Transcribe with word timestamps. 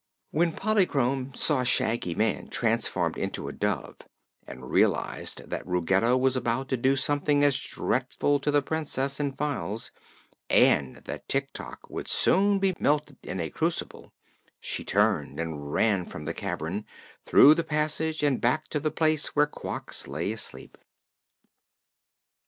When 0.31 0.53
Polychrome 0.53 1.35
saw 1.35 1.63
Shaggy 1.63 2.15
Man 2.15 2.47
transformed 2.47 3.19
into 3.19 3.47
a 3.47 3.53
dove 3.53 3.97
and 4.47 4.71
realized 4.71 5.47
that 5.51 5.67
Ruggedo 5.67 6.17
was 6.17 6.35
about 6.35 6.69
to 6.69 6.75
do 6.77 6.95
something 6.95 7.43
as 7.43 7.59
dreadful 7.59 8.39
to 8.39 8.49
the 8.49 8.63
Princess 8.63 9.19
and 9.19 9.37
Files, 9.37 9.91
and 10.49 10.95
that 11.05 11.29
Tik 11.29 11.53
Tok 11.53 11.87
would 11.91 12.07
soon 12.07 12.57
be 12.57 12.73
melted 12.79 13.19
in 13.21 13.39
a 13.39 13.51
crucible, 13.51 14.11
she 14.59 14.83
turned 14.83 15.39
and 15.39 15.71
ran 15.71 16.07
from 16.07 16.25
the 16.25 16.33
cavern, 16.33 16.87
through 17.23 17.53
the 17.53 17.63
passage 17.63 18.23
and 18.23 18.41
back 18.41 18.69
to 18.69 18.79
the 18.79 18.89
place 18.89 19.35
where 19.35 19.45
Quox 19.45 20.07
lay 20.07 20.31
asleep. 20.31 20.79